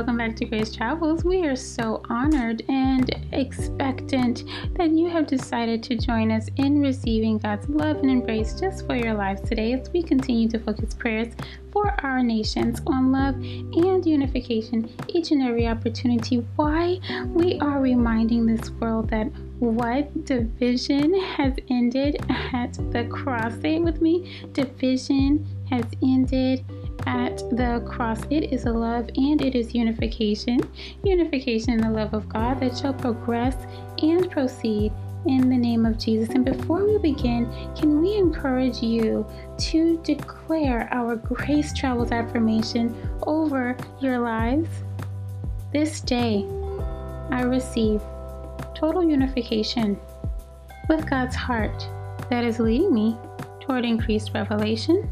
welcome 0.00 0.16
back 0.16 0.34
to 0.34 0.46
Grace 0.46 0.74
Travels. 0.74 1.24
We 1.24 1.46
are 1.46 1.54
so 1.54 2.00
honored 2.08 2.62
and 2.70 3.14
expectant 3.32 4.44
that 4.78 4.88
you 4.92 5.10
have 5.10 5.26
decided 5.26 5.82
to 5.82 5.94
join 5.94 6.30
us 6.30 6.48
in 6.56 6.80
receiving 6.80 7.36
God's 7.36 7.68
love 7.68 7.98
and 7.98 8.10
embrace 8.10 8.58
just 8.58 8.86
for 8.86 8.96
your 8.96 9.12
lives 9.12 9.42
today 9.42 9.74
as 9.74 9.90
we 9.90 10.02
continue 10.02 10.48
to 10.48 10.58
focus 10.58 10.94
prayers 10.94 11.34
for 11.70 11.94
our 12.02 12.22
nations 12.22 12.80
on 12.86 13.12
love 13.12 13.34
and 13.34 14.06
unification 14.06 14.90
each 15.08 15.32
and 15.32 15.42
every 15.42 15.68
opportunity. 15.68 16.46
Why 16.56 16.98
we 17.26 17.58
are 17.58 17.82
reminding 17.82 18.46
this 18.46 18.70
world 18.70 19.10
that 19.10 19.26
what 19.58 20.24
division 20.24 21.14
has 21.20 21.52
ended 21.68 22.24
at 22.30 22.72
the 22.90 23.06
cross. 23.10 23.52
Say 23.60 23.74
it 23.74 23.82
with 23.82 24.00
me 24.00 24.48
division 24.54 25.46
has 25.68 25.84
ended 26.02 26.64
at 27.06 27.38
the 27.50 27.82
cross. 27.86 28.20
It 28.30 28.52
is 28.52 28.66
a 28.66 28.72
love 28.72 29.08
and 29.16 29.40
it 29.40 29.54
is 29.54 29.74
unification. 29.74 30.60
Unification 31.04 31.74
in 31.74 31.80
the 31.80 31.90
love 31.90 32.14
of 32.14 32.28
God 32.28 32.60
that 32.60 32.76
shall 32.76 32.94
progress 32.94 33.56
and 34.02 34.30
proceed 34.30 34.92
in 35.26 35.50
the 35.50 35.56
name 35.56 35.84
of 35.84 35.98
Jesus. 35.98 36.30
And 36.30 36.44
before 36.44 36.86
we 36.86 36.98
begin, 36.98 37.50
can 37.76 38.00
we 38.00 38.16
encourage 38.16 38.82
you 38.82 39.26
to 39.58 40.00
declare 40.02 40.88
our 40.92 41.16
Grace 41.16 41.72
Travels 41.72 42.10
affirmation 42.10 42.94
over 43.22 43.76
your 44.00 44.18
lives? 44.18 44.68
This 45.72 46.00
day, 46.00 46.46
I 47.30 47.42
receive 47.42 48.00
total 48.74 49.08
unification 49.08 49.98
with 50.88 51.08
God's 51.08 51.36
heart 51.36 51.86
that 52.30 52.44
is 52.44 52.58
leading 52.58 52.92
me 52.92 53.16
toward 53.60 53.84
increased 53.84 54.32
revelation 54.34 55.08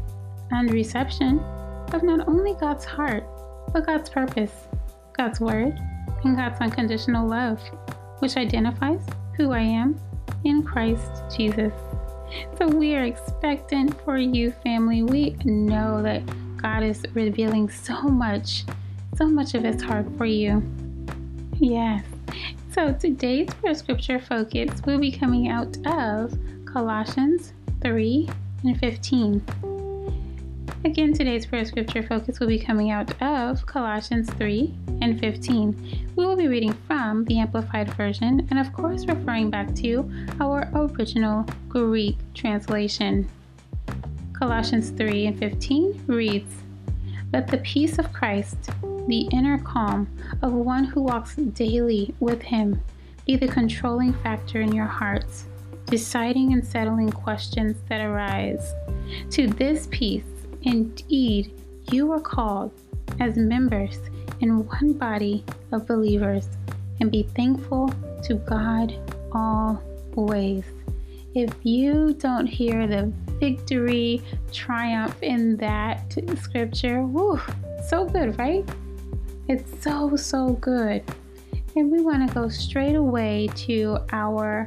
and 0.51 0.71
reception 0.71 1.39
of 1.93 2.03
not 2.03 2.27
only 2.27 2.53
God's 2.53 2.85
heart, 2.85 3.25
but 3.73 3.85
God's 3.85 4.09
purpose, 4.09 4.67
God's 5.13 5.39
word, 5.39 5.79
and 6.23 6.35
God's 6.35 6.59
unconditional 6.59 7.27
love, 7.27 7.61
which 8.19 8.37
identifies 8.37 9.01
who 9.35 9.51
I 9.51 9.61
am 9.61 9.99
in 10.43 10.63
Christ 10.63 11.23
Jesus. 11.35 11.73
So 12.57 12.67
we 12.67 12.95
are 12.95 13.03
expectant 13.03 13.99
for 14.03 14.17
you, 14.17 14.51
family. 14.63 15.03
We 15.03 15.31
know 15.45 16.01
that 16.03 16.23
God 16.57 16.83
is 16.83 17.03
revealing 17.13 17.69
so 17.69 18.01
much, 18.03 18.65
so 19.15 19.27
much 19.27 19.53
of 19.53 19.63
His 19.63 19.81
heart 19.81 20.05
for 20.17 20.25
you. 20.25 20.61
Yes. 21.57 22.03
So 22.71 22.93
today's 22.93 23.49
prayer 23.55 23.73
scripture 23.73 24.19
focus 24.19 24.81
will 24.85 24.99
be 24.99 25.11
coming 25.11 25.49
out 25.49 25.75
of 25.85 26.37
Colossians 26.65 27.53
3 27.81 28.29
and 28.63 28.79
15. 28.79 29.68
Again, 30.85 31.11
today's 31.11 31.45
prayer 31.45 31.65
scripture 31.65 32.01
focus 32.01 32.39
will 32.39 32.47
be 32.47 32.57
coming 32.57 32.89
out 32.89 33.21
of 33.21 33.65
Colossians 33.65 34.29
3 34.35 34.73
and 35.01 35.19
15. 35.19 36.13
We 36.15 36.25
will 36.25 36.37
be 36.37 36.47
reading 36.47 36.71
from 36.87 37.25
the 37.25 37.39
Amplified 37.39 37.93
Version 37.95 38.47
and, 38.49 38.57
of 38.57 38.71
course, 38.71 39.05
referring 39.05 39.49
back 39.49 39.75
to 39.75 40.09
our 40.39 40.69
original 40.73 41.45
Greek 41.67 42.15
translation. 42.33 43.29
Colossians 44.31 44.91
3 44.91 45.27
and 45.27 45.37
15 45.37 46.05
reads 46.07 46.53
Let 47.33 47.47
the 47.47 47.57
peace 47.57 47.99
of 47.99 48.13
Christ, 48.13 48.69
the 49.09 49.27
inner 49.33 49.57
calm 49.57 50.07
of 50.41 50.53
one 50.53 50.85
who 50.85 51.01
walks 51.01 51.35
daily 51.35 52.15
with 52.21 52.41
Him, 52.41 52.81
be 53.25 53.35
the 53.35 53.49
controlling 53.49 54.13
factor 54.13 54.61
in 54.61 54.73
your 54.73 54.85
hearts, 54.85 55.43
deciding 55.87 56.53
and 56.53 56.65
settling 56.65 57.11
questions 57.11 57.75
that 57.89 57.99
arise. 57.99 58.73
To 59.31 59.47
this 59.47 59.89
peace, 59.91 60.23
Indeed, 60.63 61.53
you 61.91 62.11
are 62.11 62.19
called 62.19 62.71
as 63.19 63.37
members 63.37 63.99
in 64.41 64.65
one 64.67 64.93
body 64.93 65.43
of 65.71 65.87
believers 65.87 66.49
and 66.99 67.11
be 67.11 67.23
thankful 67.23 67.93
to 68.23 68.35
God 68.35 68.93
always. 69.31 70.63
If 71.35 71.53
you 71.63 72.13
don't 72.13 72.47
hear 72.47 72.87
the 72.87 73.11
victory, 73.39 74.21
triumph 74.51 75.15
in 75.21 75.55
that 75.57 76.17
scripture, 76.41 77.03
whew, 77.03 77.39
so 77.87 78.05
good, 78.05 78.37
right? 78.37 78.67
It's 79.47 79.81
so, 79.81 80.15
so 80.15 80.53
good. 80.53 81.03
And 81.75 81.91
we 81.91 82.01
want 82.01 82.27
to 82.27 82.33
go 82.33 82.49
straight 82.49 82.95
away 82.95 83.49
to 83.55 83.99
our 84.11 84.65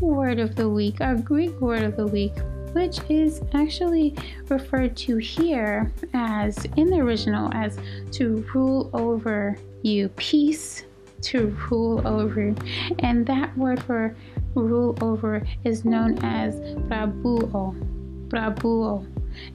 word 0.00 0.38
of 0.38 0.54
the 0.56 0.68
week, 0.68 1.00
our 1.00 1.16
Greek 1.16 1.60
word 1.60 1.82
of 1.82 1.96
the 1.96 2.06
week, 2.06 2.32
which 2.78 3.00
is 3.08 3.42
actually 3.54 4.14
referred 4.48 4.96
to 4.96 5.16
here 5.16 5.92
as 6.14 6.64
in 6.76 6.88
the 6.88 6.96
original 6.96 7.52
as 7.52 7.76
to 8.12 8.46
rule 8.54 8.88
over 8.92 9.58
you, 9.82 10.08
peace 10.10 10.84
to 11.20 11.48
rule 11.68 12.06
over. 12.06 12.54
And 13.00 13.26
that 13.26 13.56
word 13.58 13.82
for 13.82 14.14
rule 14.54 14.96
over 15.00 15.42
is 15.64 15.84
known 15.84 16.24
as 16.24 16.54
brabeuo, 16.88 17.74
brabeuo, 18.28 19.04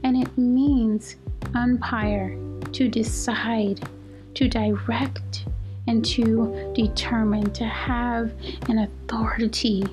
and 0.04 0.22
it 0.22 0.38
means 0.38 1.16
umpire, 1.56 2.38
to 2.74 2.90
decide, 2.90 3.88
to 4.34 4.50
direct, 4.50 5.46
and 5.88 6.04
to 6.04 6.74
determine, 6.76 7.52
to 7.54 7.64
have 7.64 8.34
an 8.68 8.80
authority 8.80 9.86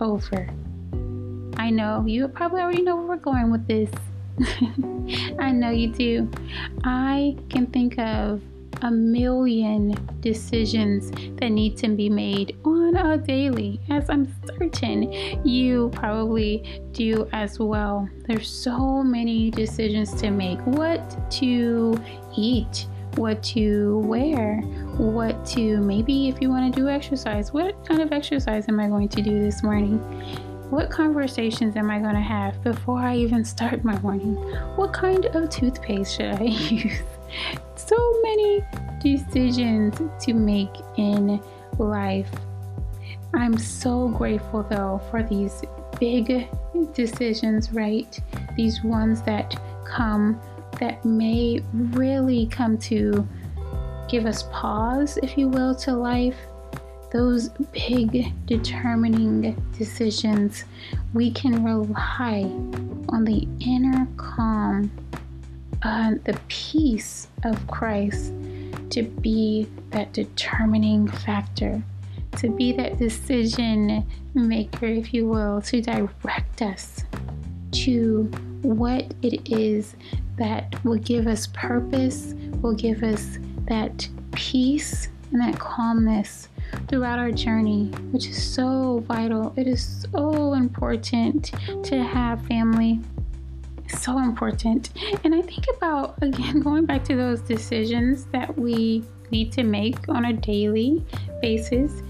over. 0.00 0.48
I 1.64 1.70
know 1.70 2.04
you 2.06 2.28
probably 2.28 2.60
already 2.60 2.82
know 2.82 2.94
where 2.94 3.06
we're 3.06 3.16
going 3.16 3.50
with 3.50 3.66
this. 3.66 3.90
I 5.38 5.50
know 5.50 5.70
you 5.70 5.88
do. 5.88 6.30
I 6.84 7.38
can 7.48 7.68
think 7.68 7.98
of 7.98 8.42
a 8.82 8.90
million 8.90 9.96
decisions 10.20 11.10
that 11.38 11.48
need 11.48 11.78
to 11.78 11.88
be 11.88 12.10
made 12.10 12.58
on 12.66 12.96
a 12.96 13.16
daily, 13.16 13.80
as 13.88 14.10
I'm 14.10 14.28
certain 14.46 15.10
you 15.42 15.88
probably 15.94 16.82
do 16.92 17.26
as 17.32 17.58
well. 17.58 18.10
There's 18.26 18.50
so 18.50 19.02
many 19.02 19.50
decisions 19.50 20.12
to 20.20 20.30
make 20.30 20.60
what 20.66 21.30
to 21.40 21.98
eat, 22.36 22.88
what 23.14 23.42
to 23.54 24.00
wear, 24.00 24.60
what 24.98 25.46
to 25.46 25.78
maybe 25.78 26.28
if 26.28 26.42
you 26.42 26.50
want 26.50 26.74
to 26.74 26.78
do 26.78 26.90
exercise, 26.90 27.54
what 27.54 27.86
kind 27.86 28.02
of 28.02 28.12
exercise 28.12 28.68
am 28.68 28.80
I 28.80 28.88
going 28.88 29.08
to 29.08 29.22
do 29.22 29.40
this 29.40 29.62
morning? 29.62 29.98
What 30.74 30.90
conversations 30.90 31.76
am 31.76 31.88
I 31.88 32.00
going 32.00 32.16
to 32.16 32.20
have 32.20 32.60
before 32.64 32.98
I 32.98 33.14
even 33.14 33.44
start 33.44 33.84
my 33.84 33.96
morning? 34.00 34.34
What 34.74 34.92
kind 34.92 35.24
of 35.26 35.48
toothpaste 35.48 36.16
should 36.16 36.34
I 36.34 36.42
use? 36.42 36.98
so 37.76 37.96
many 38.22 38.60
decisions 39.00 39.96
to 40.24 40.32
make 40.32 40.74
in 40.96 41.40
life. 41.78 42.28
I'm 43.34 43.56
so 43.56 44.08
grateful 44.08 44.64
though 44.64 45.00
for 45.12 45.22
these 45.22 45.62
big 46.00 46.48
decisions, 46.92 47.70
right? 47.70 48.18
These 48.56 48.82
ones 48.82 49.22
that 49.22 49.54
come 49.86 50.40
that 50.80 51.04
may 51.04 51.62
really 51.72 52.46
come 52.46 52.78
to 52.78 53.24
give 54.08 54.26
us 54.26 54.42
pause, 54.50 55.18
if 55.22 55.38
you 55.38 55.46
will, 55.46 55.76
to 55.76 55.92
life 55.92 56.36
those 57.14 57.48
big 57.72 58.32
determining 58.44 59.54
decisions, 59.78 60.64
we 61.14 61.30
can 61.30 61.64
rely 61.64 62.42
on 63.08 63.24
the 63.24 63.46
inner 63.60 64.08
calm, 64.16 64.90
uh, 65.84 66.14
the 66.24 66.36
peace 66.48 67.28
of 67.44 67.66
Christ 67.68 68.32
to 68.90 69.04
be 69.04 69.68
that 69.90 70.12
determining 70.12 71.06
factor, 71.06 71.80
to 72.38 72.48
be 72.48 72.72
that 72.72 72.98
decision 72.98 74.04
maker, 74.34 74.86
if 74.86 75.14
you 75.14 75.28
will, 75.28 75.62
to 75.62 75.80
direct 75.80 76.62
us 76.62 77.04
to 77.70 78.24
what 78.62 79.14
it 79.22 79.52
is 79.52 79.94
that 80.36 80.84
will 80.84 80.98
give 80.98 81.28
us 81.28 81.46
purpose, 81.46 82.34
will 82.60 82.74
give 82.74 83.04
us 83.04 83.38
that 83.68 84.08
peace 84.32 85.06
and 85.30 85.40
that 85.40 85.56
calmness 85.60 86.48
throughout 86.88 87.18
our 87.18 87.30
journey, 87.30 87.86
which 88.10 88.26
is 88.26 88.42
so 88.42 89.04
vital. 89.08 89.52
It 89.56 89.66
is 89.66 90.06
so 90.12 90.54
important 90.54 91.52
to 91.84 92.02
have 92.02 92.44
family. 92.46 93.00
so 93.98 94.18
important. 94.18 94.90
And 95.24 95.34
I 95.34 95.42
think 95.42 95.66
about, 95.76 96.16
again, 96.22 96.60
going 96.68 96.86
back 96.86 97.04
to 97.04 97.16
those 97.16 97.40
decisions 97.40 98.24
that 98.26 98.56
we 98.58 99.04
need 99.30 99.52
to 99.52 99.62
make 99.62 100.08
on 100.08 100.26
a 100.26 100.32
daily 100.32 101.04
basis 101.40 102.02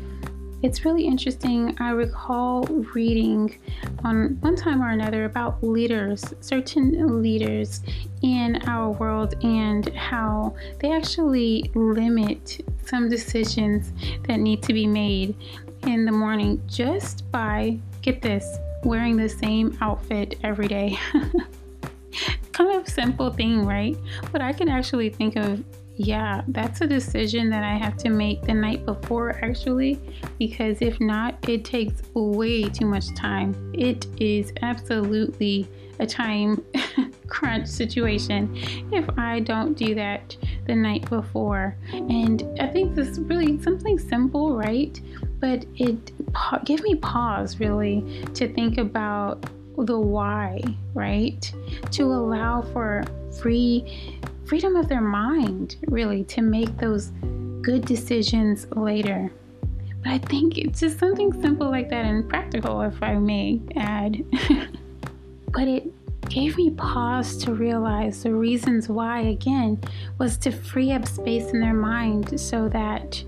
it's 0.64 0.82
really 0.86 1.06
interesting. 1.06 1.76
I 1.78 1.90
recall 1.90 2.62
reading 2.94 3.58
on 4.02 4.38
one 4.40 4.56
time 4.56 4.82
or 4.82 4.88
another 4.88 5.26
about 5.26 5.62
leaders, 5.62 6.24
certain 6.40 7.20
leaders 7.22 7.82
in 8.22 8.56
our 8.66 8.90
world, 8.92 9.34
and 9.44 9.86
how 9.94 10.56
they 10.80 10.90
actually 10.90 11.70
limit 11.74 12.64
some 12.86 13.10
decisions 13.10 13.92
that 14.26 14.40
need 14.40 14.62
to 14.62 14.72
be 14.72 14.86
made 14.86 15.36
in 15.82 16.06
the 16.06 16.12
morning 16.12 16.62
just 16.66 17.30
by, 17.30 17.78
get 18.00 18.22
this, 18.22 18.56
wearing 18.84 19.18
the 19.18 19.28
same 19.28 19.76
outfit 19.82 20.36
every 20.42 20.66
day. 20.66 20.98
kind 22.52 22.74
of 22.74 22.88
simple 22.88 23.30
thing, 23.30 23.66
right? 23.66 23.96
But 24.32 24.40
I 24.40 24.54
can 24.54 24.70
actually 24.70 25.10
think 25.10 25.36
of 25.36 25.62
yeah, 25.96 26.42
that's 26.48 26.80
a 26.80 26.86
decision 26.86 27.50
that 27.50 27.62
I 27.62 27.74
have 27.74 27.96
to 27.98 28.08
make 28.08 28.42
the 28.42 28.54
night 28.54 28.84
before, 28.84 29.38
actually, 29.44 30.00
because 30.38 30.82
if 30.82 31.00
not, 31.00 31.36
it 31.48 31.64
takes 31.64 32.02
way 32.14 32.64
too 32.64 32.86
much 32.86 33.14
time. 33.14 33.72
It 33.74 34.06
is 34.20 34.52
absolutely 34.62 35.68
a 36.00 36.06
time 36.06 36.64
crunch 37.28 37.68
situation 37.68 38.50
if 38.92 39.08
I 39.16 39.38
don't 39.40 39.74
do 39.74 39.94
that 39.94 40.36
the 40.66 40.74
night 40.74 41.08
before. 41.08 41.76
And 41.92 42.42
I 42.60 42.66
think 42.66 42.96
this 42.96 43.08
is 43.08 43.20
really 43.20 43.62
something 43.62 43.98
simple, 43.98 44.56
right? 44.56 45.00
But 45.38 45.64
it 45.76 46.12
give 46.64 46.82
me 46.82 46.96
pause 46.96 47.60
really 47.60 48.24
to 48.34 48.52
think 48.52 48.78
about 48.78 49.46
the 49.76 49.98
why, 49.98 50.60
right? 50.94 51.52
To 51.92 52.04
allow 52.04 52.62
for 52.62 53.04
free 53.40 54.20
freedom 54.46 54.76
of 54.76 54.88
their 54.88 55.00
mind, 55.00 55.76
really, 55.88 56.24
to 56.24 56.42
make 56.42 56.76
those 56.78 57.12
good 57.62 57.84
decisions 57.84 58.66
later. 58.76 59.30
But 60.02 60.12
I 60.12 60.18
think 60.18 60.58
it's 60.58 60.80
just 60.80 60.98
something 60.98 61.32
simple 61.40 61.70
like 61.70 61.88
that 61.90 62.04
and 62.04 62.28
practical, 62.28 62.82
if 62.82 63.02
I 63.02 63.14
may 63.14 63.60
add. 63.76 64.24
but 65.52 65.66
it 65.66 65.84
gave 66.28 66.56
me 66.56 66.70
pause 66.70 67.36
to 67.38 67.54
realize 67.54 68.22
the 68.22 68.34
reasons 68.34 68.88
why, 68.88 69.20
again, 69.20 69.80
was 70.18 70.36
to 70.38 70.50
free 70.50 70.92
up 70.92 71.06
space 71.06 71.50
in 71.50 71.60
their 71.60 71.74
mind 71.74 72.38
so 72.38 72.68
that 72.68 73.22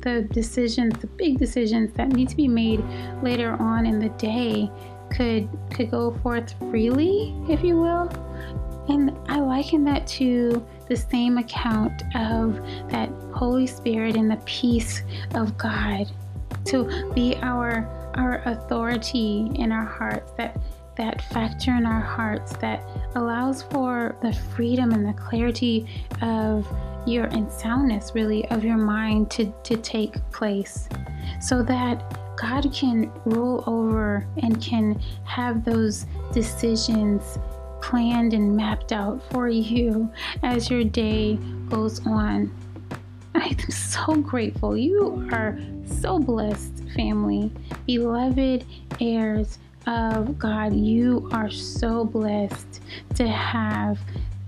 the 0.00 0.22
decisions, 0.32 0.98
the 1.00 1.06
big 1.06 1.38
decisions 1.38 1.92
that 1.94 2.08
need 2.08 2.28
to 2.28 2.36
be 2.36 2.48
made 2.48 2.82
later 3.22 3.52
on 3.60 3.86
in 3.86 3.98
the 3.98 4.08
day 4.10 4.70
could 5.14 5.48
could 5.70 5.90
go 5.90 6.12
forth 6.22 6.54
freely, 6.70 7.34
if 7.48 7.62
you 7.62 7.80
will. 7.80 8.08
And 8.88 9.16
I 9.28 9.40
liken 9.40 9.84
that 9.84 10.06
to 10.08 10.64
the 10.88 10.96
same 10.96 11.38
account 11.38 12.02
of 12.14 12.60
that 12.90 13.08
Holy 13.32 13.66
Spirit 13.66 14.16
and 14.16 14.30
the 14.30 14.40
peace 14.44 15.02
of 15.34 15.56
God. 15.56 16.10
To 16.66 17.12
be 17.14 17.36
our 17.42 17.88
our 18.14 18.42
authority 18.44 19.50
in 19.54 19.72
our 19.72 19.84
hearts, 19.84 20.32
that 20.36 20.58
that 20.96 21.22
factor 21.22 21.74
in 21.74 21.86
our 21.86 22.00
hearts 22.00 22.54
that 22.56 22.84
allows 23.14 23.62
for 23.62 24.14
the 24.22 24.32
freedom 24.32 24.92
and 24.92 25.06
the 25.06 25.12
clarity 25.14 25.86
of 26.20 26.66
your 27.06 27.24
and 27.26 27.50
soundness 27.50 28.12
really 28.14 28.48
of 28.50 28.64
your 28.64 28.76
mind 28.76 29.30
to, 29.30 29.52
to 29.64 29.76
take 29.76 30.14
place. 30.30 30.88
So 31.40 31.62
that 31.62 32.36
God 32.36 32.72
can 32.72 33.10
rule 33.24 33.64
over 33.66 34.26
and 34.42 34.60
can 34.60 35.00
have 35.24 35.64
those 35.64 36.06
decisions 36.32 37.38
planned 37.82 38.32
and 38.32 38.56
mapped 38.56 38.92
out 38.92 39.22
for 39.30 39.48
you 39.48 40.10
as 40.42 40.70
your 40.70 40.84
day 40.84 41.34
goes 41.68 42.06
on. 42.06 42.50
I'm 43.34 43.58
so 43.70 44.14
grateful. 44.16 44.76
You 44.76 45.28
are 45.32 45.58
so 45.84 46.18
blessed, 46.18 46.84
family, 46.94 47.50
beloved 47.86 48.64
heirs 49.00 49.58
of 49.86 50.38
God. 50.38 50.74
You 50.74 51.28
are 51.32 51.50
so 51.50 52.04
blessed 52.04 52.80
to 53.16 53.26
have 53.26 53.98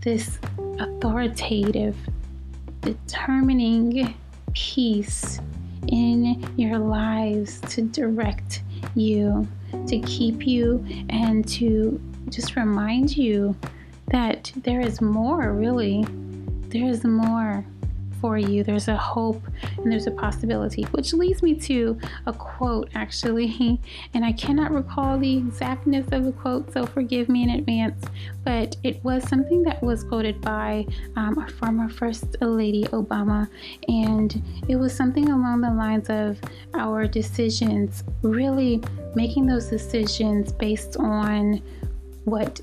this 0.03 0.39
authoritative, 0.79 1.97
determining 2.83 4.15
peace 4.53 5.41
in 5.89 6.47
your 6.57 6.79
lives 6.79 7.61
to 7.63 7.83
direct 7.83 8.63
you, 8.95 9.47
to 9.87 9.99
keep 10.01 10.47
you, 10.47 10.85
and 11.09 11.47
to 11.49 12.01
just 12.29 12.57
remind 12.57 13.17
you 13.17 13.57
that 14.09 14.53
there 14.57 14.81
is 14.81 15.01
more, 15.01 15.53
really. 15.53 16.05
There 16.69 16.89
is 16.89 17.05
more 17.05 17.65
for 18.25 18.39
you. 18.39 18.65
There's 18.65 18.89
a 18.89 18.97
hope 18.97 19.43
and 19.77 19.93
there's 19.93 20.07
a 20.07 20.11
possibility, 20.11 20.85
which 20.93 21.13
leads 21.13 21.43
me 21.43 21.55
to 21.57 21.99
a 22.25 22.33
quote 22.33 22.89
actually. 22.95 23.79
And 24.15 24.25
I 24.25 24.33
cannot 24.33 24.71
recall 24.71 25.19
the 25.19 25.37
exactness 25.37 26.07
of 26.11 26.25
the 26.25 26.33
quote, 26.33 26.73
so 26.73 26.87
forgive 26.87 27.29
me 27.29 27.43
in 27.43 27.51
advance. 27.51 28.03
But 28.43 28.77
it 28.83 29.05
was 29.05 29.29
something 29.29 29.63
that 29.65 29.83
was 29.83 30.05
quoted 30.05 30.41
by 30.41 30.87
um, 31.17 31.39
our 31.39 31.49
former 31.49 31.91
First 31.91 32.41
Lady 32.41 32.85
Obama. 32.85 33.47
And 33.89 34.43
it 34.69 34.77
was 34.77 34.95
something 34.95 35.29
along 35.29 35.61
the 35.61 35.71
lines 35.71 36.09
of 36.09 36.41
our 36.73 37.07
decisions, 37.07 38.05
really 38.23 38.83
making 39.15 39.45
those 39.47 39.67
decisions 39.67 40.51
based 40.51 40.97
on 40.97 41.61
what 42.25 42.61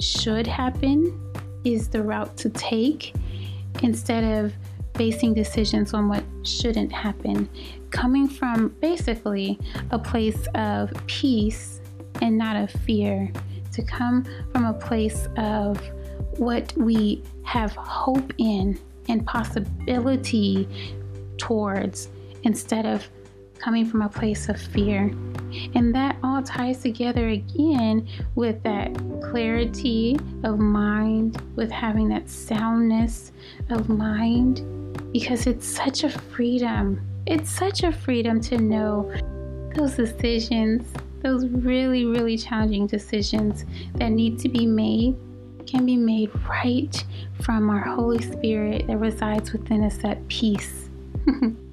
should 0.00 0.46
happen 0.46 1.20
is 1.64 1.88
the 1.88 2.02
route 2.02 2.36
to 2.36 2.48
take 2.50 3.14
instead 3.82 4.24
of 4.24 4.52
basing 4.94 5.34
decisions 5.34 5.92
on 5.94 6.08
what 6.08 6.24
shouldn't 6.42 6.92
happen, 6.92 7.48
coming 7.90 8.28
from 8.28 8.68
basically 8.80 9.58
a 9.90 9.98
place 9.98 10.46
of 10.54 10.90
peace 11.06 11.80
and 12.22 12.36
not 12.38 12.56
of 12.56 12.70
fear, 12.82 13.30
to 13.72 13.82
come 13.82 14.24
from 14.52 14.64
a 14.64 14.72
place 14.72 15.28
of 15.36 15.78
what 16.38 16.72
we 16.76 17.22
have 17.42 17.72
hope 17.72 18.32
in 18.38 18.78
and 19.08 19.26
possibility 19.26 20.68
towards 21.36 22.08
instead 22.42 22.86
of 22.86 23.06
coming 23.58 23.84
from 23.84 24.02
a 24.02 24.08
place 24.08 24.48
of 24.48 24.60
fear. 24.60 25.12
And 25.74 25.94
that 25.94 26.16
all 26.22 26.42
ties 26.42 26.80
together 26.82 27.28
again 27.28 28.08
with 28.34 28.62
that 28.62 28.94
clarity 29.22 30.18
of 30.44 30.58
mind, 30.58 31.40
with 31.56 31.70
having 31.70 32.08
that 32.08 32.28
soundness 32.28 33.32
of 33.70 33.88
mind, 33.88 34.62
because 35.12 35.46
it's 35.46 35.66
such 35.66 36.04
a 36.04 36.08
freedom. 36.08 37.00
It's 37.26 37.50
such 37.50 37.82
a 37.82 37.92
freedom 37.92 38.40
to 38.42 38.58
know 38.58 39.12
those 39.74 39.94
decisions, 39.94 40.86
those 41.22 41.46
really, 41.46 42.04
really 42.04 42.38
challenging 42.38 42.86
decisions 42.86 43.64
that 43.94 44.10
need 44.10 44.38
to 44.40 44.48
be 44.48 44.66
made 44.66 45.16
can 45.66 45.84
be 45.84 45.96
made 45.96 46.30
right 46.48 47.04
from 47.42 47.68
our 47.68 47.80
Holy 47.80 48.22
Spirit 48.22 48.86
that 48.86 48.98
resides 48.98 49.52
within 49.52 49.82
us 49.82 49.98
at 50.04 50.26
peace. 50.28 50.88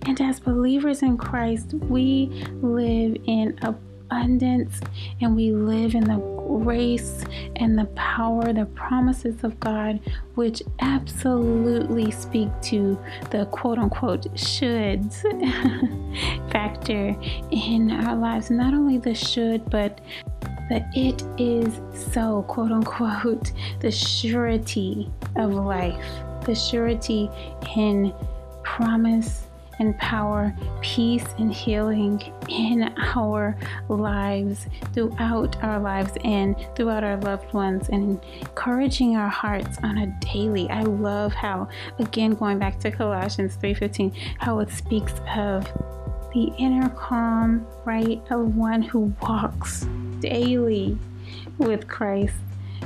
believers 0.44 1.02
in 1.02 1.18
Christ, 1.18 1.74
we 1.74 2.28
live 2.62 3.18
in 3.26 3.58
abundance 3.62 4.80
and 5.22 5.36
we 5.36 5.52
live 5.52 5.96
in 5.96 6.04
the 6.04 6.18
grace 6.64 7.24
and 7.56 7.78
the 7.78 7.86
power, 7.96 8.54
the 8.54 8.66
promises 8.66 9.44
of 9.44 9.60
God, 9.60 10.00
which 10.36 10.62
absolutely 10.80 12.12
speak 12.12 12.50
to 12.64 12.98
the 13.32 13.46
quote 13.48 13.80
unquote 13.80 14.24
shoulds 14.36 15.22
factor 16.52 17.16
in 17.52 17.92
our 17.92 18.16
lives. 18.16 18.50
Not 18.50 18.74
only 18.74 18.98
the 18.98 19.16
should, 19.16 19.70
but 19.70 20.02
that 20.70 20.90
it 20.96 21.24
is 21.38 21.82
so, 22.14 22.44
quote 22.48 22.72
unquote, 22.72 23.52
the 23.80 23.92
surety 23.92 25.12
of 25.36 25.54
life, 25.54 26.06
the 26.46 26.56
surety 26.56 27.30
in 27.76 28.14
promise 28.64 29.43
and 29.80 29.98
power, 29.98 30.54
peace 30.82 31.26
and 31.38 31.54
healing 31.54 32.22
in 32.50 32.94
our 33.16 33.58
lives, 33.90 34.68
throughout 34.94 35.62
our 35.64 35.80
lives, 35.80 36.12
and 36.24 36.56
throughout 36.76 37.04
our 37.04 37.18
loved 37.18 37.54
ones, 37.54 37.90
and 37.90 38.20
encouraging 38.42 39.16
our 39.16 39.30
hearts 39.30 39.78
on 39.84 39.98
a 39.98 40.08
daily. 40.20 40.70
I 40.70 40.84
love 40.84 41.34
how, 41.34 41.68
again, 42.00 42.36
going 42.36 42.60
back 42.60 42.80
to 42.80 42.92
Colossians 42.92 43.56
3:15, 43.56 44.14
how 44.40 44.60
it 44.60 44.70
speaks 44.70 45.14
of 45.36 45.66
the 46.34 46.52
inner 46.58 46.90
calm, 46.90 47.66
right, 47.86 48.22
of 48.32 48.56
one 48.56 48.82
who 48.82 49.14
walks 49.22 49.86
daily 50.20 50.98
with 51.58 51.88
Christ 51.88 52.36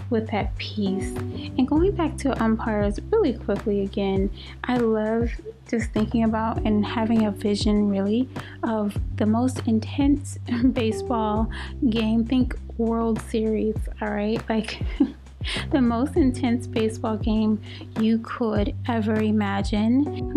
with 0.09 0.29
that 0.31 0.55
peace. 0.57 1.15
And 1.57 1.67
going 1.67 1.91
back 1.91 2.17
to 2.17 2.43
umpires 2.43 2.99
really 3.11 3.33
quickly 3.33 3.81
again, 3.81 4.29
I 4.63 4.77
love 4.77 5.31
just 5.69 5.91
thinking 5.91 6.23
about 6.23 6.57
and 6.65 6.85
having 6.85 7.25
a 7.25 7.31
vision 7.31 7.89
really 7.89 8.29
of 8.63 8.97
the 9.17 9.25
most 9.25 9.61
intense 9.67 10.37
baseball 10.73 11.49
game. 11.89 12.25
Think 12.25 12.55
World 12.77 13.21
Series, 13.21 13.75
all 14.01 14.09
right? 14.09 14.41
Like 14.49 14.81
the 15.71 15.81
most 15.81 16.15
intense 16.15 16.67
baseball 16.67 17.17
game 17.17 17.61
you 17.99 18.19
could 18.19 18.75
ever 18.87 19.15
imagine, 19.15 20.33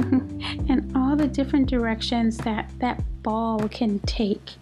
and 0.68 0.92
all 0.96 1.16
the 1.16 1.26
different 1.26 1.68
directions 1.68 2.36
that 2.38 2.70
that 2.78 3.02
ball 3.22 3.68
can 3.68 3.98
take. 4.00 4.52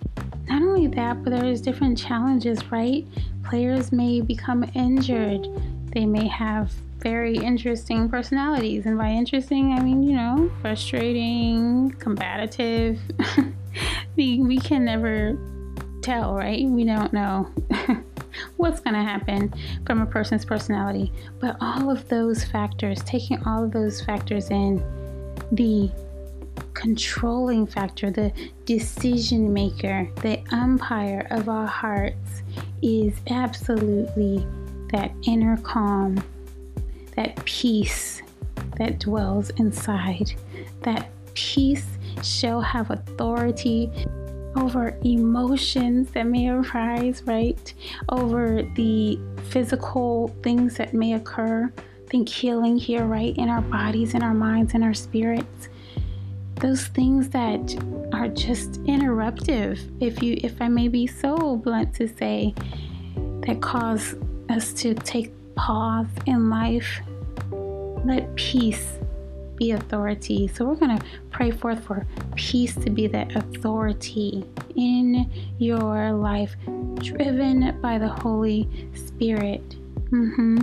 Not 0.48 0.62
only 0.62 0.86
that, 0.88 1.22
but 1.22 1.30
there's 1.30 1.60
different 1.60 1.98
challenges, 1.98 2.64
right? 2.70 3.06
Players 3.44 3.92
may 3.92 4.20
become 4.20 4.68
injured. 4.74 5.46
They 5.92 6.06
may 6.06 6.26
have 6.26 6.72
very 7.00 7.36
interesting 7.36 8.08
personalities. 8.08 8.86
And 8.86 8.98
by 8.98 9.10
interesting, 9.10 9.72
I 9.72 9.80
mean, 9.80 10.02
you 10.02 10.16
know, 10.16 10.50
frustrating, 10.60 11.90
combative. 11.98 13.00
we, 14.16 14.40
we 14.40 14.58
can 14.58 14.84
never 14.84 15.38
tell, 16.02 16.34
right? 16.34 16.64
We 16.66 16.84
don't 16.84 17.12
know. 17.12 17.50
what's 18.56 18.80
going 18.80 18.94
to 18.94 19.02
happen 19.02 19.52
from 19.86 20.00
a 20.00 20.06
person's 20.06 20.44
personality. 20.44 21.12
But 21.40 21.56
all 21.60 21.90
of 21.90 22.08
those 22.08 22.44
factors, 22.44 23.02
taking 23.02 23.42
all 23.44 23.64
of 23.64 23.72
those 23.72 24.00
factors 24.00 24.50
in, 24.50 24.82
the 25.52 25.90
controlling 26.74 27.66
factor, 27.66 28.10
the 28.10 28.32
decision 28.64 29.52
maker, 29.52 30.08
the 30.22 30.40
umpire 30.52 31.26
of 31.30 31.48
our 31.48 31.66
hearts 31.66 32.42
is 32.82 33.14
absolutely 33.30 34.46
that 34.92 35.12
inner 35.26 35.56
calm, 35.58 36.22
that 37.18 37.44
peace 37.44 38.22
that 38.76 39.00
dwells 39.00 39.50
inside. 39.50 40.32
That 40.82 41.10
peace 41.34 41.84
shall 42.22 42.60
have 42.60 42.92
authority 42.92 43.90
over 44.54 44.96
emotions 45.04 46.12
that 46.12 46.28
may 46.28 46.48
arise, 46.48 47.24
right? 47.26 47.74
Over 48.08 48.62
the 48.76 49.18
physical 49.50 50.28
things 50.44 50.76
that 50.76 50.94
may 50.94 51.14
occur. 51.14 51.72
Think 52.08 52.28
healing 52.28 52.78
here, 52.78 53.04
right? 53.04 53.36
In 53.36 53.48
our 53.48 53.62
bodies, 53.62 54.14
in 54.14 54.22
our 54.22 54.34
minds, 54.34 54.74
in 54.74 54.84
our 54.84 54.94
spirits. 54.94 55.68
Those 56.60 56.86
things 56.86 57.30
that 57.30 57.76
are 58.12 58.28
just 58.28 58.84
interruptive, 58.84 59.80
if 60.00 60.22
you 60.22 60.38
if 60.44 60.62
I 60.62 60.68
may 60.68 60.86
be 60.86 61.08
so 61.08 61.56
blunt 61.56 61.94
to 61.96 62.06
say, 62.06 62.54
that 63.44 63.58
cause 63.60 64.14
us 64.48 64.72
to 64.74 64.94
take 64.94 65.32
pause 65.56 66.06
in 66.26 66.48
life. 66.48 67.00
Let 68.04 68.34
peace 68.36 68.98
be 69.56 69.72
authority. 69.72 70.48
So 70.48 70.64
we're 70.64 70.76
going 70.76 70.96
to 70.96 71.04
pray 71.30 71.50
forth 71.50 71.84
for 71.84 72.06
peace 72.36 72.74
to 72.76 72.90
be 72.90 73.06
the 73.06 73.26
authority 73.36 74.44
in 74.76 75.30
your 75.58 76.12
life, 76.12 76.56
driven 76.96 77.78
by 77.80 77.98
the 77.98 78.08
Holy 78.08 78.68
Spirit. 78.94 79.68
Mm-hmm. 80.10 80.58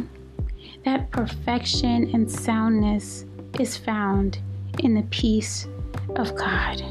That 0.86 1.12
perfection 1.12 2.12
and 2.14 2.30
soundness 2.32 3.26
is 3.60 3.76
found 3.78 4.40
in 4.80 4.94
the 4.94 5.04
peace 5.04 5.68
of 6.16 6.36
God. 6.36 6.82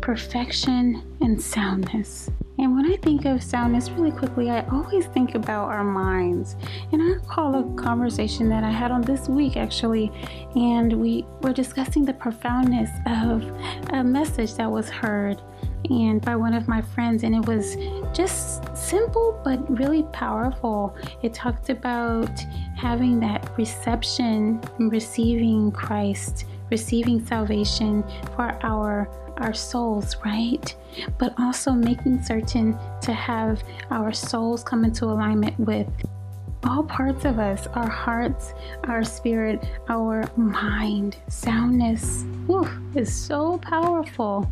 Perfection 0.00 1.02
and 1.20 1.40
soundness. 1.40 2.30
And 2.58 2.74
when 2.76 2.86
I 2.90 2.96
think 2.96 3.24
of 3.24 3.42
soundness 3.42 3.90
really 3.90 4.12
quickly, 4.12 4.50
I 4.50 4.64
always 4.68 5.06
think 5.06 5.34
about 5.34 5.70
our 5.70 5.82
minds. 5.84 6.56
And 6.92 7.02
I 7.02 7.06
recall 7.06 7.54
a 7.54 7.74
conversation 7.74 8.48
that 8.50 8.62
I 8.62 8.70
had 8.70 8.90
on 8.90 9.02
this 9.02 9.28
week 9.28 9.56
actually, 9.56 10.12
and 10.54 10.92
we 10.92 11.26
were 11.42 11.52
discussing 11.52 12.04
the 12.04 12.14
profoundness 12.14 12.90
of 13.06 13.42
a 13.92 14.04
message 14.04 14.54
that 14.54 14.70
was 14.70 14.88
heard 14.88 15.42
and 15.90 16.22
by 16.22 16.34
one 16.34 16.54
of 16.54 16.66
my 16.66 16.80
friends 16.80 17.24
and 17.24 17.34
it 17.34 17.46
was 17.46 17.76
just 18.16 18.74
simple 18.76 19.38
but 19.44 19.58
really 19.78 20.02
powerful 20.12 20.96
it 21.22 21.34
talked 21.34 21.68
about 21.68 22.40
having 22.76 23.20
that 23.20 23.56
reception 23.58 24.60
receiving 24.78 25.70
christ 25.72 26.46
receiving 26.70 27.24
salvation 27.24 28.02
for 28.34 28.58
our 28.62 29.10
our 29.38 29.54
souls, 29.54 30.16
right? 30.24 30.74
But 31.18 31.34
also 31.38 31.72
making 31.72 32.22
certain 32.22 32.78
to 33.02 33.12
have 33.12 33.62
our 33.90 34.12
souls 34.12 34.62
come 34.62 34.84
into 34.84 35.06
alignment 35.06 35.58
with 35.58 35.88
all 36.66 36.82
parts 36.82 37.24
of 37.24 37.38
us 37.38 37.66
our 37.74 37.88
hearts, 37.88 38.54
our 38.84 39.04
spirit, 39.04 39.62
our 39.88 40.24
mind. 40.36 41.16
Soundness 41.28 42.24
whew, 42.46 42.68
is 42.94 43.12
so 43.12 43.58
powerful. 43.58 44.50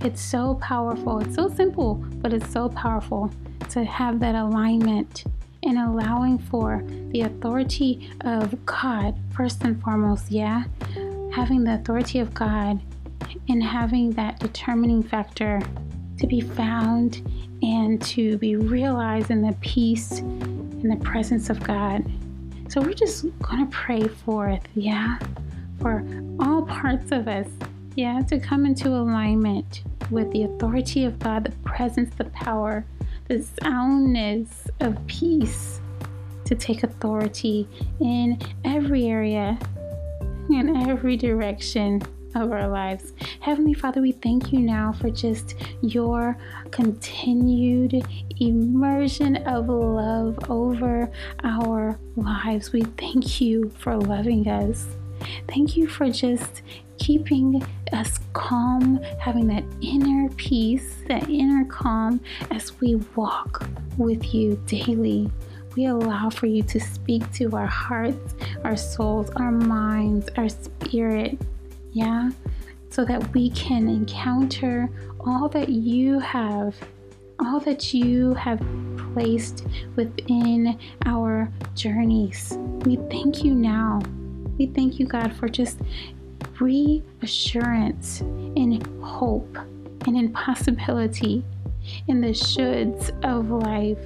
It's 0.00 0.20
so 0.20 0.56
powerful. 0.56 1.20
It's 1.20 1.34
so 1.34 1.48
simple, 1.48 1.94
but 1.94 2.32
it's 2.32 2.50
so 2.50 2.68
powerful 2.68 3.30
to 3.70 3.84
have 3.84 4.20
that 4.20 4.34
alignment 4.34 5.24
and 5.62 5.78
allowing 5.78 6.38
for 6.38 6.82
the 7.10 7.22
authority 7.22 8.10
of 8.22 8.64
God, 8.66 9.16
first 9.32 9.62
and 9.62 9.80
foremost, 9.80 10.30
yeah? 10.30 10.64
Having 11.32 11.64
the 11.64 11.74
authority 11.74 12.18
of 12.18 12.34
God 12.34 12.80
and 13.48 13.62
having 13.62 14.10
that 14.12 14.38
determining 14.40 15.02
factor 15.02 15.60
to 16.18 16.26
be 16.26 16.40
found 16.40 17.22
and 17.62 18.00
to 18.02 18.38
be 18.38 18.56
realized 18.56 19.30
in 19.30 19.42
the 19.42 19.52
peace 19.60 20.20
in 20.20 20.88
the 20.88 21.04
presence 21.04 21.48
of 21.48 21.62
God. 21.62 22.04
So 22.68 22.80
we're 22.80 22.94
just 22.94 23.24
going 23.40 23.64
to 23.66 23.70
pray 23.70 24.02
forth, 24.02 24.66
yeah, 24.74 25.18
for 25.80 26.04
all 26.40 26.62
parts 26.62 27.12
of 27.12 27.28
us, 27.28 27.48
yeah, 27.96 28.20
to 28.22 28.38
come 28.38 28.66
into 28.66 28.88
alignment 28.88 29.82
with 30.10 30.30
the 30.32 30.44
authority 30.44 31.04
of 31.04 31.18
God, 31.18 31.44
the 31.44 31.50
presence, 31.68 32.14
the 32.16 32.24
power, 32.24 32.84
the 33.28 33.44
soundness 33.62 34.68
of 34.80 34.98
peace 35.06 35.80
to 36.44 36.54
take 36.54 36.82
authority 36.82 37.68
in 38.00 38.38
every 38.64 39.06
area, 39.06 39.58
in 40.50 40.76
every 40.88 41.16
direction 41.16 42.02
of 42.34 42.52
our 42.52 42.68
lives. 42.68 43.12
Heavenly 43.40 43.74
Father, 43.74 44.00
we 44.00 44.12
thank 44.12 44.52
you 44.52 44.60
now 44.60 44.92
for 44.92 45.10
just 45.10 45.54
your 45.80 46.36
continued 46.70 48.06
immersion 48.40 49.36
of 49.46 49.68
love 49.68 50.38
over 50.50 51.10
our 51.44 51.98
lives. 52.16 52.72
We 52.72 52.82
thank 52.82 53.40
you 53.40 53.70
for 53.78 53.96
loving 53.96 54.48
us. 54.48 54.86
Thank 55.48 55.76
you 55.76 55.86
for 55.86 56.10
just 56.10 56.62
keeping 56.98 57.64
us 57.92 58.18
calm, 58.32 59.02
having 59.18 59.46
that 59.48 59.64
inner 59.80 60.28
peace, 60.36 60.96
that 61.08 61.28
inner 61.28 61.64
calm 61.64 62.20
as 62.50 62.78
we 62.80 62.96
walk 63.16 63.66
with 63.98 64.34
you 64.34 64.60
daily. 64.66 65.30
We 65.76 65.86
allow 65.86 66.28
for 66.28 66.46
you 66.46 66.62
to 66.64 66.78
speak 66.78 67.30
to 67.34 67.56
our 67.56 67.66
hearts, 67.66 68.34
our 68.62 68.76
souls, 68.76 69.30
our 69.30 69.50
minds, 69.50 70.28
our 70.36 70.48
spirit 70.48 71.38
yeah, 71.92 72.30
so 72.90 73.04
that 73.04 73.32
we 73.32 73.50
can 73.50 73.88
encounter 73.88 74.88
all 75.20 75.48
that 75.48 75.68
you 75.68 76.18
have, 76.18 76.76
all 77.38 77.60
that 77.60 77.94
you 77.94 78.34
have 78.34 78.60
placed 79.14 79.66
within 79.96 80.78
our 81.06 81.50
journeys. 81.74 82.56
We 82.84 82.96
thank 83.10 83.44
you 83.44 83.54
now. 83.54 84.00
We 84.58 84.66
thank 84.66 84.98
you, 84.98 85.06
God, 85.06 85.34
for 85.34 85.48
just 85.48 85.78
reassurance 86.60 88.20
in 88.20 88.80
hope 89.00 89.56
and 90.06 90.16
in 90.16 90.32
possibility, 90.32 91.44
in 92.08 92.20
the 92.20 92.28
shoulds 92.28 93.10
of 93.24 93.50
life, 93.50 93.98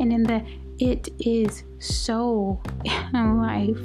and 0.00 0.12
in 0.12 0.22
the 0.22 0.44
it 0.78 1.08
is 1.18 1.64
so 1.78 2.60
in 2.84 3.38
life. 3.38 3.78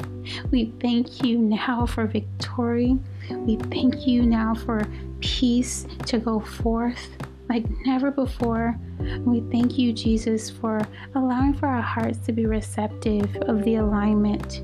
We 0.51 0.73
thank 0.81 1.23
you 1.23 1.37
now 1.37 1.85
for 1.85 2.05
victory. 2.05 2.97
We 3.29 3.55
thank 3.55 4.07
you 4.07 4.23
now 4.23 4.55
for 4.55 4.87
peace 5.19 5.85
to 6.07 6.19
go 6.19 6.39
forth 6.39 7.09
like 7.49 7.65
never 7.85 8.11
before. 8.11 8.79
We 8.99 9.41
thank 9.51 9.77
you, 9.77 9.91
Jesus, 9.91 10.49
for 10.49 10.79
allowing 11.15 11.53
for 11.53 11.67
our 11.67 11.81
hearts 11.81 12.19
to 12.19 12.31
be 12.31 12.45
receptive 12.45 13.35
of 13.37 13.63
the 13.63 13.75
alignment, 13.75 14.61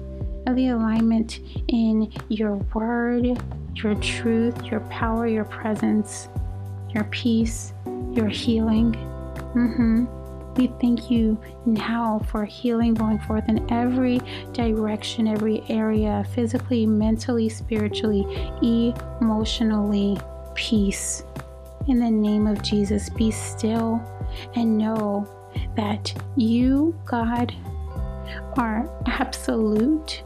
of 0.48 0.56
the 0.56 0.70
alignment 0.70 1.40
in 1.68 2.14
your 2.30 2.56
word, 2.74 3.42
your 3.76 3.96
truth, 3.96 4.64
your 4.66 4.80
power, 4.82 5.28
your 5.28 5.44
presence, 5.46 6.30
your 6.94 7.04
peace, 7.06 7.74
your 8.14 8.30
healing. 8.30 8.94
Mm-hmm. 9.54 10.17
We 10.58 10.68
thank 10.82 11.12
you 11.12 11.40
now 11.68 12.20
for 12.32 12.44
healing 12.44 12.96
going 12.96 13.20
forth 13.20 13.48
in 13.48 13.72
every 13.72 14.20
direction, 14.54 15.28
every 15.28 15.64
area 15.70 16.26
physically, 16.34 16.86
mentally, 16.86 17.48
spiritually, 17.48 18.26
emotionally. 18.62 20.18
Peace. 20.56 21.24
In 21.88 22.00
the 22.00 22.10
name 22.10 22.48
of 22.48 22.64
Jesus, 22.64 23.10
be 23.10 23.30
still 23.30 24.02
and 24.56 24.78
know 24.78 25.28
that 25.76 26.14
you, 26.36 27.00
God, 27.06 27.54
are 28.58 28.90
absolute 29.06 30.24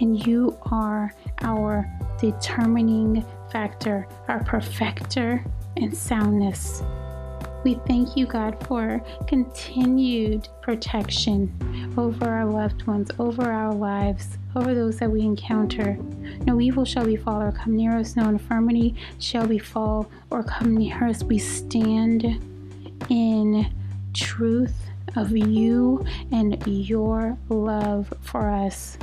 and 0.00 0.24
you 0.24 0.56
are 0.70 1.12
our 1.42 1.90
determining 2.20 3.24
factor, 3.50 4.06
our 4.28 4.42
perfecter 4.44 5.44
and 5.76 5.94
soundness. 5.96 6.82
We 7.64 7.74
thank 7.86 8.16
you, 8.16 8.26
God, 8.26 8.64
for 8.66 9.00
continued 9.28 10.48
protection 10.62 11.94
over 11.96 12.28
our 12.28 12.44
loved 12.44 12.86
ones, 12.88 13.10
over 13.20 13.52
our 13.52 13.72
lives, 13.72 14.36
over 14.56 14.74
those 14.74 14.98
that 14.98 15.10
we 15.10 15.20
encounter. 15.20 15.96
No 16.44 16.60
evil 16.60 16.84
shall 16.84 17.04
befall 17.04 17.40
or 17.40 17.52
come 17.52 17.76
near 17.76 17.96
us, 17.96 18.16
no 18.16 18.28
infirmity 18.28 18.96
shall 19.20 19.46
befall 19.46 20.10
or 20.30 20.42
come 20.42 20.76
near 20.76 21.04
us. 21.04 21.22
We 21.22 21.38
stand 21.38 22.24
in 23.08 23.72
truth 24.12 24.74
of 25.14 25.36
you 25.36 26.04
and 26.32 26.60
your 26.66 27.38
love 27.48 28.12
for 28.22 28.50
us. 28.50 28.98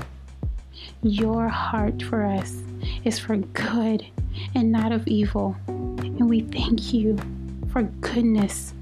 Your 1.01 1.47
heart 1.47 2.01
for 2.03 2.25
us 2.25 2.57
is 3.05 3.19
for 3.19 3.37
good 3.37 4.05
and 4.53 4.69
not 4.69 4.91
of 4.91 5.07
evil. 5.07 5.55
And 5.67 6.29
we 6.29 6.41
thank 6.41 6.93
you 6.93 7.17
for 7.71 7.83
goodness 7.83 8.73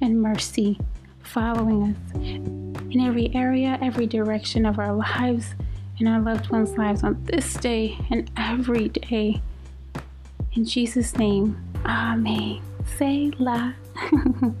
and 0.00 0.20
mercy 0.20 0.78
following 1.22 1.82
us 1.82 2.14
in 2.14 3.00
every 3.00 3.34
area, 3.34 3.78
every 3.82 4.06
direction 4.06 4.64
of 4.64 4.78
our 4.78 4.92
lives 4.92 5.54
and 5.98 6.08
our 6.08 6.20
loved 6.20 6.50
ones' 6.50 6.76
lives 6.76 7.02
on 7.02 7.22
this 7.24 7.54
day 7.54 7.98
and 8.10 8.30
every 8.36 8.88
day. 8.88 9.40
In 10.52 10.64
Jesus' 10.64 11.16
name, 11.16 11.56
Amen. 11.84 12.60
Selah. 12.96 13.74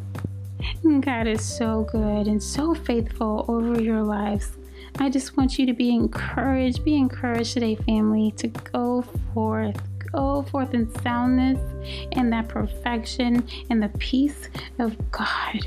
God 1.00 1.26
is 1.26 1.44
so 1.44 1.86
good 1.90 2.26
and 2.26 2.42
so 2.42 2.74
faithful 2.74 3.44
over 3.48 3.80
your 3.80 4.02
lives. 4.02 4.52
I 4.98 5.10
just 5.10 5.36
want 5.36 5.58
you 5.58 5.66
to 5.66 5.72
be 5.72 5.90
encouraged. 5.90 6.84
Be 6.84 6.96
encouraged 6.96 7.54
today, 7.54 7.74
family, 7.74 8.32
to 8.38 8.48
go 8.48 9.02
forth. 9.34 9.80
Go 10.16 10.42
forth 10.42 10.72
in 10.72 10.90
soundness 11.02 11.60
and 12.12 12.32
that 12.32 12.48
perfection 12.48 13.46
and 13.68 13.82
the 13.82 13.90
peace 13.98 14.48
of 14.78 14.96
God. 15.10 15.66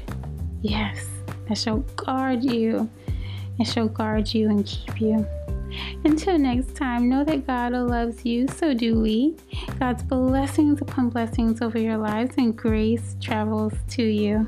Yes, 0.64 1.06
that 1.48 1.58
shall 1.58 1.78
guard 1.96 2.44
you. 2.44 2.90
It 3.60 3.66
shall 3.66 3.88
guard 3.88 4.34
you 4.34 4.50
and 4.50 4.66
keep 4.66 5.00
you. 5.00 5.26
Until 6.04 6.40
next 6.40 6.76
time, 6.76 7.10
know 7.10 7.24
that 7.26 7.46
God 7.46 7.74
loves 7.74 8.26
you, 8.26 8.48
so 8.48 8.74
do 8.74 9.00
we. 9.00 9.36
God's 9.80 10.02
blessings 10.02 10.82
upon 10.82 11.10
blessings 11.10 11.62
over 11.62 11.78
your 11.78 11.98
lives 11.98 12.34
and 12.38 12.58
grace 12.58 13.16
travels 13.22 13.74
to 13.90 14.04
you. 14.04 14.48